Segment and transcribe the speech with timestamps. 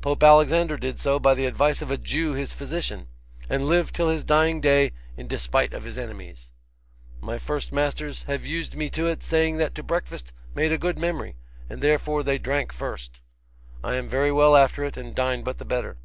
[0.00, 3.08] Pope Alexander did so, by the advice of a Jew his physician,
[3.46, 6.50] and lived till his dying day in despite of his enemies.
[7.20, 10.98] My first masters have used me to it, saying that to breakfast made a good
[10.98, 11.36] memory,
[11.68, 13.20] and therefore they drank first.
[13.84, 15.98] I am very well after it, and dine but the better.